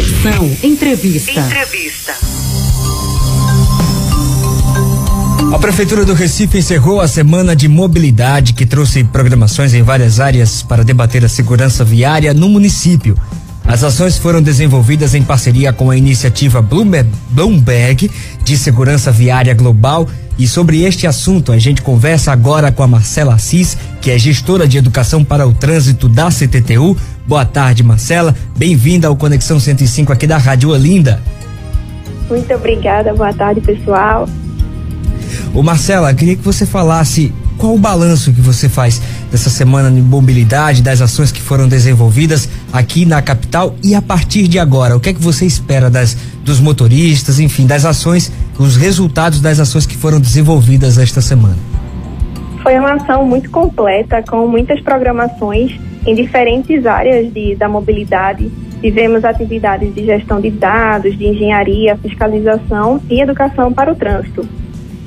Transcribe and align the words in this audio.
Conexão 0.00 0.50
Entrevista. 0.62 1.40
Entrevista. 1.40 2.14
A 5.52 5.58
Prefeitura 5.58 6.06
do 6.06 6.14
Recife 6.14 6.56
encerrou 6.56 7.02
a 7.02 7.06
semana 7.06 7.54
de 7.54 7.68
mobilidade 7.68 8.54
que 8.54 8.64
trouxe 8.64 9.04
programações 9.04 9.74
em 9.74 9.82
várias 9.82 10.18
áreas 10.18 10.62
para 10.62 10.82
debater 10.82 11.22
a 11.22 11.28
segurança 11.28 11.84
viária 11.84 12.32
no 12.32 12.48
município. 12.48 13.14
As 13.66 13.84
ações 13.84 14.16
foram 14.16 14.40
desenvolvidas 14.40 15.14
em 15.14 15.22
parceria 15.22 15.70
com 15.70 15.90
a 15.90 15.96
iniciativa 15.98 16.62
Bloomberg 16.62 18.10
de 18.42 18.56
Segurança 18.56 19.12
Viária 19.12 19.52
Global. 19.52 20.08
E 20.38 20.48
sobre 20.48 20.82
este 20.82 21.06
assunto, 21.06 21.52
a 21.52 21.58
gente 21.58 21.82
conversa 21.82 22.32
agora 22.32 22.72
com 22.72 22.82
a 22.82 22.88
Marcela 22.88 23.34
Assis, 23.34 23.76
que 24.00 24.10
é 24.10 24.18
gestora 24.18 24.66
de 24.66 24.78
educação 24.78 25.22
para 25.22 25.46
o 25.46 25.52
trânsito 25.52 26.08
da 26.08 26.30
CTTU. 26.30 26.96
Boa 27.26 27.44
tarde, 27.44 27.82
Marcela. 27.82 28.34
Bem-vinda 28.56 29.08
ao 29.08 29.16
Conexão 29.16 29.60
105 29.60 30.12
aqui 30.12 30.26
da 30.26 30.38
Rádio 30.38 30.70
Olinda. 30.70 31.22
Muito 32.28 32.52
obrigada, 32.54 33.12
boa 33.14 33.32
tarde, 33.32 33.60
pessoal. 33.60 34.28
Ô 35.54 35.62
Marcela, 35.62 36.12
queria 36.14 36.36
que 36.36 36.42
você 36.42 36.64
falasse 36.64 37.32
qual 37.58 37.74
o 37.74 37.78
balanço 37.78 38.32
que 38.32 38.40
você 38.40 38.68
faz 38.68 39.02
dessa 39.30 39.50
semana 39.50 39.90
de 39.90 40.00
mobilidade, 40.00 40.82
das 40.82 41.00
ações 41.00 41.30
que 41.30 41.40
foram 41.40 41.68
desenvolvidas 41.68 42.48
aqui 42.72 43.04
na 43.04 43.20
capital 43.20 43.74
e 43.82 43.94
a 43.94 44.00
partir 44.00 44.48
de 44.48 44.58
agora, 44.58 44.96
o 44.96 45.00
que 45.00 45.10
é 45.10 45.12
que 45.12 45.20
você 45.20 45.44
espera 45.44 45.90
das 45.90 46.16
dos 46.42 46.58
motoristas, 46.58 47.38
enfim, 47.38 47.66
das 47.66 47.84
ações, 47.84 48.32
os 48.58 48.76
resultados 48.76 49.40
das 49.40 49.60
ações 49.60 49.86
que 49.86 49.96
foram 49.96 50.18
desenvolvidas 50.18 50.98
esta 50.98 51.20
semana? 51.20 51.56
Foi 52.62 52.78
uma 52.78 52.94
ação 52.94 53.26
muito 53.26 53.50
completa, 53.50 54.22
com 54.22 54.46
muitas 54.46 54.80
programações 54.80 55.78
em 56.06 56.14
diferentes 56.14 56.86
áreas 56.86 57.32
de, 57.32 57.54
da 57.54 57.68
mobilidade. 57.68 58.50
Tivemos 58.80 59.24
atividades 59.24 59.94
de 59.94 60.04
gestão 60.04 60.40
de 60.40 60.50
dados, 60.50 61.16
de 61.16 61.26
engenharia, 61.26 61.96
fiscalização 61.96 63.00
e 63.10 63.20
educação 63.20 63.72
para 63.72 63.92
o 63.92 63.94
trânsito. 63.94 64.46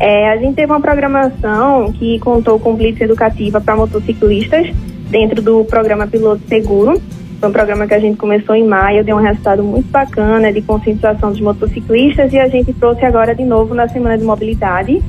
É, 0.00 0.30
a 0.30 0.36
gente 0.38 0.54
teve 0.54 0.72
uma 0.72 0.80
programação 0.80 1.92
que 1.92 2.18
contou 2.20 2.58
com 2.58 2.74
blitz 2.74 3.00
educativa 3.00 3.60
para 3.60 3.76
motociclistas 3.76 4.66
dentro 5.10 5.42
do 5.42 5.64
programa 5.64 6.06
Piloto 6.06 6.40
Seguro. 6.48 7.00
Foi 7.38 7.48
um 7.48 7.52
programa 7.52 7.86
que 7.86 7.94
a 7.94 7.98
gente 7.98 8.16
começou 8.16 8.54
em 8.54 8.66
maio, 8.66 9.04
deu 9.04 9.16
um 9.16 9.20
resultado 9.20 9.62
muito 9.62 9.90
bacana 9.90 10.52
de 10.52 10.62
conscientização 10.62 11.30
dos 11.30 11.40
motociclistas 11.40 12.32
e 12.32 12.38
a 12.38 12.48
gente 12.48 12.72
trouxe 12.72 13.04
agora 13.04 13.34
de 13.34 13.44
novo 13.44 13.74
na 13.74 13.88
Semana 13.88 14.16
de 14.16 14.24
Mobilidade. 14.24 15.02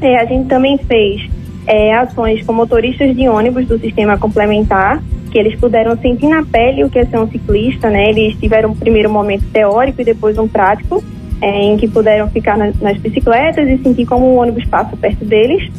É, 0.00 0.18
a 0.18 0.24
gente 0.24 0.48
também 0.48 0.78
fez 0.78 1.30
é, 1.66 1.94
ações 1.94 2.44
com 2.44 2.52
motoristas 2.52 3.14
de 3.14 3.28
ônibus 3.28 3.66
do 3.66 3.78
sistema 3.78 4.18
complementar, 4.18 5.02
que 5.30 5.38
eles 5.38 5.58
puderam 5.58 5.96
sentir 5.96 6.28
na 6.28 6.44
pele 6.44 6.84
o 6.84 6.90
que 6.90 6.98
é 6.98 7.06
ser 7.06 7.18
um 7.18 7.28
ciclista, 7.28 7.88
né? 7.88 8.10
Eles 8.10 8.36
tiveram 8.36 8.70
um 8.70 8.74
primeiro 8.74 9.10
momento 9.10 9.44
teórico 9.52 10.00
e 10.00 10.04
depois 10.04 10.36
um 10.36 10.48
prático 10.48 11.02
é, 11.40 11.64
em 11.64 11.76
que 11.76 11.88
puderam 11.88 12.28
ficar 12.28 12.56
na, 12.56 12.72
nas 12.80 12.98
bicicletas 12.98 13.68
e 13.68 13.78
sentir 13.82 14.04
como 14.04 14.26
o 14.26 14.36
ônibus 14.36 14.64
passa 14.66 14.96
perto 14.96 15.24
deles. 15.24 15.70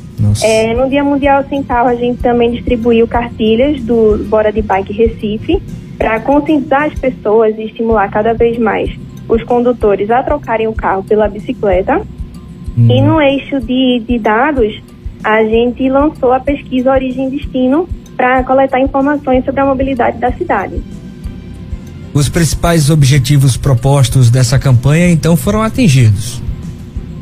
É, 0.44 0.74
no 0.74 0.90
Dia 0.90 1.04
Mundial 1.04 1.44
Sem 1.50 1.64
Carro, 1.64 1.90
a 1.90 1.96
gente 1.96 2.22
também 2.22 2.52
distribuiu 2.52 3.08
cartilhas 3.08 3.82
do 3.82 4.24
Bora 4.28 4.52
de 4.52 4.62
Bike 4.62 4.94
Recife 4.94 5.62
para 5.98 6.20
conscientizar 6.20 6.84
as 6.84 6.98
pessoas 6.98 7.58
e 7.58 7.64
estimular 7.64 8.10
cada 8.10 8.34
vez 8.34 8.58
mais 8.58 8.90
os 9.28 9.44
condutores 9.44 10.10
a 10.10 10.24
trocarem 10.24 10.68
o 10.68 10.74
carro 10.74 11.04
pela 11.04 11.28
bicicleta. 11.28 12.02
Hum. 12.78 12.88
E 12.90 13.02
no 13.02 13.22
eixo 13.22 13.60
de, 13.60 14.04
de 14.08 14.18
dados, 14.18 14.82
a 15.24 15.44
gente 15.44 15.88
lançou 15.90 16.32
a 16.34 16.40
pesquisa 16.40 16.92
Origem 16.92 17.28
e 17.28 17.38
Destino 17.38 17.88
para 18.16 18.44
coletar 18.44 18.80
informações 18.80 19.44
sobre 19.46 19.62
a 19.62 19.66
mobilidade 19.66 20.18
da 20.20 20.32
cidade. 20.32 20.82
Os 22.14 22.28
principais 22.28 22.90
objetivos 22.90 23.56
propostos 23.56 24.30
dessa 24.30 24.60
campanha 24.60 25.10
então 25.10 25.38
foram 25.38 25.62
atingidos. 25.62 26.42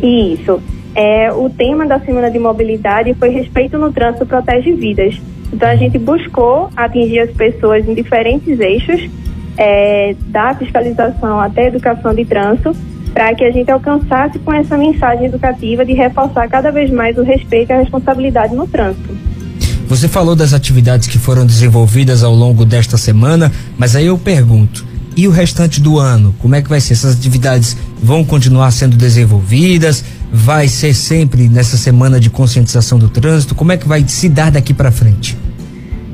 Isso. 0.01 0.61
É, 0.95 1.31
o 1.31 1.49
tema 1.49 1.85
da 1.85 1.99
Semana 1.99 2.31
de 2.31 2.39
Mobilidade 2.39 3.13
foi 3.13 3.29
Respeito 3.29 3.77
no 3.77 3.91
Trânsito 3.91 4.25
Protege 4.25 4.73
Vidas. 4.73 5.19
Então 5.53 5.69
a 5.69 5.75
gente 5.75 5.97
buscou 5.97 6.69
atingir 6.75 7.19
as 7.19 7.31
pessoas 7.31 7.88
em 7.88 7.94
diferentes 7.94 8.59
eixos, 8.59 9.09
é, 9.57 10.16
da 10.28 10.55
fiscalização 10.55 11.39
até 11.39 11.67
educação 11.67 12.13
de 12.13 12.25
trânsito, 12.25 12.75
para 13.13 13.33
que 13.35 13.44
a 13.44 13.51
gente 13.51 13.69
alcançasse 13.69 14.39
com 14.39 14.53
essa 14.53 14.78
mensagem 14.78 15.25
educativa 15.25 15.85
de 15.85 15.94
reforçar 15.94 16.47
cada 16.47 16.72
vez 16.72 16.89
mais 16.89 17.17
o 17.17 17.23
respeito 17.23 17.69
e 17.72 17.73
a 17.73 17.79
responsabilidade 17.79 18.55
no 18.55 18.67
trânsito. 18.67 19.28
Você 19.89 20.07
falou 20.07 20.35
das 20.35 20.53
atividades 20.53 21.07
que 21.07 21.17
foram 21.17 21.47
desenvolvidas 21.47 22.23
ao 22.23 22.31
longo 22.31 22.63
desta 22.63 22.95
semana, 22.95 23.51
mas 23.75 23.95
aí 23.95 24.05
eu 24.05 24.19
pergunto: 24.19 24.85
e 25.17 25.27
o 25.27 25.31
restante 25.31 25.81
do 25.81 25.97
ano? 25.97 26.35
Como 26.38 26.53
é 26.53 26.61
que 26.61 26.69
vai 26.69 26.79
ser? 26.79 26.94
Essas 26.94 27.17
atividades 27.17 27.75
vão 27.99 28.23
continuar 28.23 28.69
sendo 28.69 28.95
desenvolvidas? 28.95 30.05
Vai 30.31 30.67
ser 30.67 30.94
sempre 30.94 31.49
nessa 31.49 31.75
semana 31.75 32.19
de 32.19 32.29
conscientização 32.29 32.99
do 32.99 33.09
trânsito? 33.09 33.55
Como 33.55 33.72
é 33.72 33.78
que 33.78 33.88
vai 33.88 34.07
se 34.07 34.29
dar 34.29 34.51
daqui 34.51 34.75
para 34.75 34.91
frente? 34.91 35.35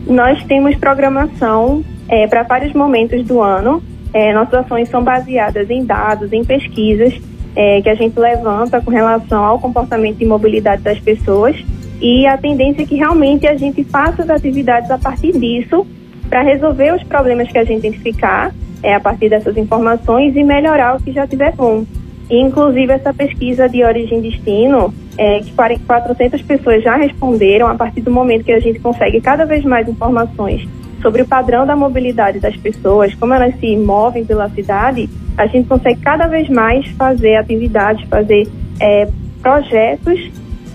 Nós 0.07 0.41
temos 0.45 0.73
programação 0.77 1.83
é, 2.07 2.27
para 2.27 2.43
vários 2.43 2.71
momentos 2.73 3.25
do 3.25 3.41
ano. 3.41 3.83
É, 4.13 4.33
nossas 4.33 4.53
ações 4.53 4.87
são 4.87 5.03
baseadas 5.03 5.69
em 5.69 5.83
dados, 5.83 6.31
em 6.31 6.45
pesquisas 6.45 7.13
é, 7.53 7.81
que 7.81 7.89
a 7.89 7.95
gente 7.95 8.17
levanta 8.17 8.79
com 8.79 8.89
relação 8.89 9.43
ao 9.43 9.59
comportamento 9.59 10.21
e 10.21 10.25
mobilidade 10.25 10.81
das 10.81 10.97
pessoas 10.99 11.57
e 12.01 12.27
a 12.27 12.37
tendência 12.37 12.83
é 12.83 12.85
que 12.85 12.95
realmente 12.95 13.47
a 13.47 13.55
gente 13.55 13.83
faça 13.83 14.23
as 14.23 14.29
atividades 14.29 14.91
a 14.91 14.97
partir 14.97 15.31
disso 15.31 15.85
para 16.29 16.41
resolver 16.41 16.93
os 16.93 17.03
problemas 17.03 17.51
que 17.51 17.57
a 17.57 17.63
gente 17.63 17.87
identificar 17.87 18.53
é, 18.83 18.93
a 18.93 18.99
partir 18.99 19.29
dessas 19.29 19.57
informações 19.57 20.35
e 20.35 20.43
melhorar 20.43 20.97
o 20.97 21.03
que 21.03 21.11
já 21.11 21.25
tiver 21.25 21.53
bom. 21.53 21.85
E, 22.29 22.39
inclusive, 22.39 22.91
essa 22.91 23.13
pesquisa 23.13 23.69
de 23.69 23.83
origem 23.83 24.19
e 24.19 24.29
destino, 24.29 24.93
é, 25.17 25.39
que 25.39 25.51
400 25.53 26.41
pessoas 26.41 26.83
já 26.83 26.95
responderam 26.95 27.67
a 27.67 27.75
partir 27.75 28.01
do 28.01 28.11
momento 28.11 28.43
que 28.43 28.51
a 28.51 28.59
gente 28.59 28.79
consegue 28.79 29.21
cada 29.21 29.45
vez 29.45 29.63
mais 29.63 29.87
informações 29.87 30.67
sobre 31.01 31.21
o 31.21 31.27
padrão 31.27 31.65
da 31.67 31.75
mobilidade 31.75 32.39
das 32.39 32.55
pessoas, 32.57 33.13
como 33.13 33.33
elas 33.33 33.55
se 33.59 33.77
movem 33.77 34.25
pela 34.25 34.49
cidade, 34.49 35.07
a 35.37 35.45
gente 35.45 35.67
consegue 35.67 35.99
cada 36.01 36.27
vez 36.27 36.49
mais 36.49 36.87
fazer 36.91 37.35
atividades, 37.35 38.07
fazer 38.09 38.47
é, 38.79 39.07
projetos 39.41 40.19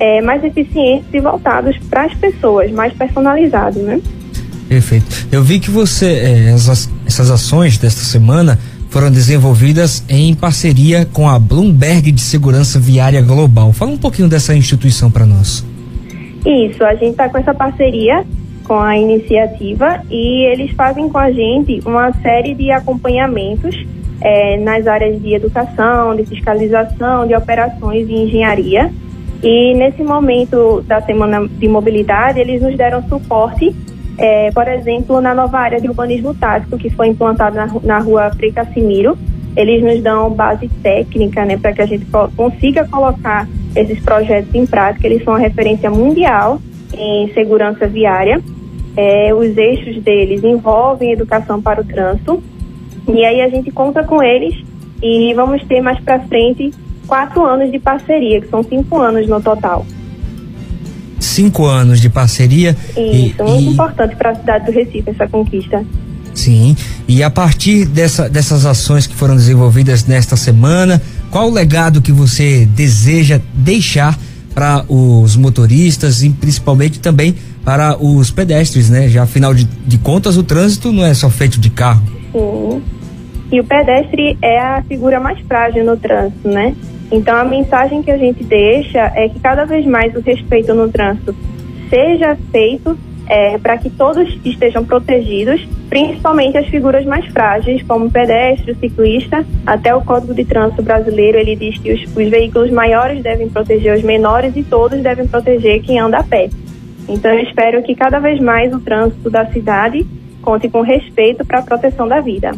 é, 0.00 0.22
mais 0.22 0.43
eficientes 0.43 1.06
e 1.12 1.21
voltados 1.21 1.77
para 1.91 2.06
as 2.06 2.15
pessoas, 2.15 2.72
mais 2.72 2.93
personalizados, 2.94 3.83
né? 3.83 4.00
Perfeito. 4.69 5.28
Eu 5.31 5.43
vi 5.43 5.61
que 5.61 5.71
você, 5.71 6.06
é, 6.06 6.50
essas, 6.50 6.91
essas 7.06 7.31
ações 7.31 7.77
desta 7.77 8.00
semana 8.00 8.59
foram 8.89 9.10
desenvolvidas 9.10 10.03
em 10.09 10.34
parceria 10.34 11.06
com 11.12 11.28
a 11.28 11.39
Bloomberg 11.39 12.10
de 12.10 12.21
Segurança 12.21 12.81
Viária 12.81 13.21
Global. 13.21 13.72
Fala 13.72 13.91
um 13.91 13.99
pouquinho 13.99 14.28
dessa 14.28 14.55
instituição 14.55 15.10
para 15.10 15.27
nós. 15.27 15.65
Isso, 16.47 16.83
a 16.83 16.94
gente 16.94 17.10
está 17.10 17.28
com 17.28 17.39
essa 17.39 17.53
parceria 17.53 18.25
com 18.65 18.78
a 18.78 18.97
iniciativa 18.97 20.00
e 20.09 20.47
eles 20.53 20.71
fazem 20.77 21.09
com 21.09 21.19
a 21.19 21.31
gente 21.31 21.81
uma 21.84 22.12
série 22.22 22.55
de 22.55 22.71
acompanhamentos 22.71 23.75
é, 24.21 24.56
nas 24.59 24.87
áreas 24.87 25.21
de 25.21 25.34
educação, 25.34 26.15
de 26.15 26.25
fiscalização, 26.25 27.27
de 27.27 27.34
operações 27.34 28.09
e 28.09 28.12
engenharia 28.12 28.91
e 29.43 29.75
nesse 29.75 30.03
momento 30.03 30.83
da 30.83 31.01
Semana 31.01 31.47
de 31.49 31.67
Mobilidade, 31.67 32.41
eles 32.41 32.61
nos 32.61 32.77
deram 32.77 33.03
suporte, 33.09 33.75
é, 34.19 34.51
por 34.51 34.69
exemplo, 34.69 35.21
na 35.21 35.34
nova 35.34 35.59
área 35.59 35.81
de 35.81 35.89
urbanismo 35.89 36.34
tático, 36.34 36.77
que 36.77 36.91
foi 36.91 37.09
implantada 37.09 37.67
na, 37.67 37.81
na 37.83 37.99
rua 37.99 38.31
Frei 38.33 38.53
Cassimiro. 38.53 39.17
Eles 39.56 39.83
nos 39.83 40.03
dão 40.03 40.31
base 40.31 40.69
técnica 40.83 41.45
né, 41.45 41.56
para 41.56 41.73
que 41.73 41.83
a 41.83 41.87
gente 41.87 42.06
consiga 42.37 42.87
colocar 42.87 43.49
esses 43.75 43.99
projetos 44.01 44.55
em 44.55 44.67
prática. 44.67 45.06
Eles 45.06 45.25
são 45.25 45.33
uma 45.33 45.41
referência 45.41 45.91
mundial 45.91 46.61
em 46.93 47.33
segurança 47.33 47.87
viária. 47.87 48.41
É, 48.97 49.33
os 49.33 49.57
eixos 49.57 50.03
deles 50.03 50.45
envolvem 50.45 51.12
educação 51.12 51.62
para 51.62 51.81
o 51.81 51.84
trânsito. 51.84 52.43
E 53.09 53.25
aí 53.25 53.41
a 53.41 53.49
gente 53.49 53.71
conta 53.71 54.05
com 54.05 54.22
eles 54.22 54.55
e 55.03 55.33
vamos 55.34 55.65
ter 55.65 55.81
mais 55.81 55.98
para 56.01 56.21
frente 56.21 56.71
quatro 57.07 57.45
anos 57.45 57.71
de 57.71 57.79
parceria, 57.79 58.41
que 58.41 58.49
são 58.49 58.63
cinco 58.63 58.99
anos 58.99 59.29
no 59.29 59.41
total. 59.41 59.87
Cinco 61.19 61.67
anos 61.67 62.01
de 62.01 62.09
parceria. 62.09 62.77
Isso, 62.91 62.99
e, 62.99 63.35
muito 63.39 63.63
e... 63.63 63.73
importante 63.73 64.17
para 64.17 64.31
a 64.31 64.35
cidade 64.35 64.67
do 64.67 64.73
Recife 64.73 65.11
essa 65.11 65.29
conquista. 65.29 65.85
Sim, 66.35 66.77
e 67.09 67.23
a 67.23 67.31
partir 67.31 67.85
dessa, 67.85 68.29
dessas 68.29 68.65
ações 68.65 69.07
que 69.07 69.15
foram 69.15 69.35
desenvolvidas 69.35 70.05
nesta 70.07 70.37
semana, 70.37 71.03
qual 71.31 71.49
o 71.49 71.53
legado 71.53 72.01
que 72.01 72.13
você 72.13 72.65
deseja 72.67 73.41
deixar 73.53 74.19
para 74.55 74.85
os 74.89 75.37
motoristas 75.37 76.23
e 76.23 76.31
principalmente 76.31 77.01
também 77.01 77.35
para 77.65 77.97
os 78.03 78.31
pedestres, 78.31 78.89
né? 78.89 79.09
Já 79.09 79.25
afinal 79.25 79.53
de, 79.53 79.65
de 79.65 79.99
contas, 79.99 80.37
o 80.37 80.43
trânsito 80.43 80.93
não 80.93 81.05
é 81.05 81.15
só 81.15 81.29
feito 81.29 81.59
de 81.61 81.71
carro. 81.71 82.03
Sim. 82.33 82.83
E 83.51 83.61
o 83.61 83.65
pedestre 83.65 84.39
é 84.41 84.59
a 84.59 84.83
figura 84.83 85.19
mais 85.19 85.39
frágil 85.41 85.85
no 85.85 85.97
trânsito, 85.97 86.49
né? 86.49 86.75
Então, 87.11 87.37
a 87.37 87.45
mensagem 87.45 88.03
que 88.03 88.11
a 88.11 88.17
gente 88.17 88.45
deixa 88.45 89.13
é 89.17 89.29
que 89.29 89.41
cada 89.41 89.65
vez 89.65 89.85
mais 89.85 90.15
o 90.15 90.21
respeito 90.21 90.73
no 90.73 90.89
trânsito 90.89 91.35
seja 91.89 92.37
feito 92.53 92.97
é, 93.27 93.59
para 93.59 93.79
que 93.79 93.91
todos 93.91 94.29
estejam 94.45 94.85
protegidos 94.85 95.67
principalmente 95.89 96.57
as 96.57 96.69
figuras 96.69 97.05
mais 97.05 97.27
frágeis, 97.27 97.83
como 97.83 98.07
o 98.07 98.11
pedestre, 98.11 98.73
o 98.73 98.77
ciclista. 98.77 99.45
Até 99.67 99.95
o 99.95 100.01
Código 100.01 100.33
de 100.33 100.45
Trânsito 100.45 100.83
Brasileiro 100.83 101.37
ele 101.37 101.57
diz 101.57 101.77
que 101.79 101.93
os, 101.93 102.03
os 102.17 102.29
veículos 102.29 102.71
maiores 102.71 103.23
devem 103.23 103.49
proteger 103.49 103.97
os 103.97 104.03
menores 104.05 104.57
e 104.57 104.63
todos 104.63 105.03
devem 105.03 105.27
proteger 105.27 105.83
quem 105.83 105.99
anda 105.99 106.19
a 106.19 106.23
pé. 106.23 106.49
Então, 107.09 107.33
eu 107.33 107.41
espero 107.41 107.83
que 107.83 107.97
cada 107.97 108.21
vez 108.21 108.41
mais 108.41 108.73
o 108.73 108.79
trânsito 108.79 109.29
da 109.29 109.45
cidade 109.47 110.07
conte 110.41 110.69
com 110.69 110.81
respeito 110.81 111.45
para 111.45 111.59
a 111.59 111.63
proteção 111.63 112.07
da 112.07 112.21
vida. 112.21 112.53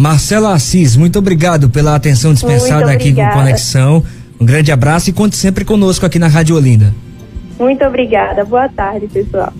Marcela 0.00 0.54
Assis, 0.54 0.96
muito 0.96 1.18
obrigado 1.18 1.68
pela 1.68 1.94
atenção 1.94 2.32
dispensada 2.32 2.90
aqui 2.90 3.12
com 3.12 3.28
Conexão. 3.32 4.02
Um 4.40 4.46
grande 4.46 4.72
abraço 4.72 5.10
e 5.10 5.12
conte 5.12 5.36
sempre 5.36 5.62
conosco 5.62 6.06
aqui 6.06 6.18
na 6.18 6.26
Rádio 6.26 6.56
Olinda. 6.56 6.94
Muito 7.58 7.84
obrigada. 7.84 8.42
Boa 8.42 8.66
tarde, 8.66 9.06
pessoal. 9.08 9.52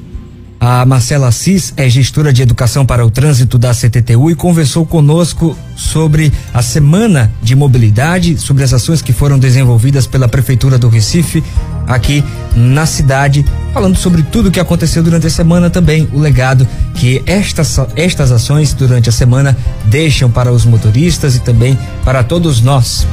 A 0.58 0.87
Marcela 0.87 1.28
Assis 1.28 1.75
é 1.76 1.90
gestora 1.90 2.32
de 2.32 2.40
educação 2.40 2.87
para 2.87 3.04
o 3.04 3.10
trânsito 3.10 3.58
da 3.58 3.75
CTTU 3.75 4.31
e 4.31 4.34
conversou 4.34 4.87
conosco 4.87 5.54
sobre 5.76 6.32
a 6.54 6.62
semana 6.62 7.31
de 7.43 7.54
mobilidade, 7.54 8.38
sobre 8.38 8.64
as 8.64 8.72
ações 8.72 9.02
que 9.02 9.12
foram 9.12 9.38
desenvolvidas 9.38 10.06
pela 10.06 10.26
Prefeitura 10.26 10.78
do 10.78 10.88
Recife 10.88 11.44
aqui 11.90 12.25
na 12.56 12.87
cidade, 12.87 13.44
falando 13.72 13.96
sobre 13.96 14.22
tudo 14.22 14.48
o 14.48 14.50
que 14.50 14.60
aconteceu 14.60 15.02
durante 15.02 15.26
a 15.26 15.31
semana 15.31 15.69
também, 15.69 16.08
o 16.12 16.19
legado 16.19 16.66
que 16.94 17.22
estas, 17.26 17.78
estas 17.96 18.32
ações 18.32 18.72
durante 18.72 19.08
a 19.08 19.12
semana 19.12 19.56
deixam 19.87 20.31
para 20.31 20.52
os 20.52 20.64
motoristas 20.64 21.37
e 21.37 21.40
também 21.40 21.78
para 22.04 22.22
todos 22.22 22.60
nós. 22.60 23.06